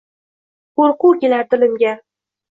Qo’rquv 0.79 1.19
kelar 1.25 1.43
dilimga. 1.51 1.93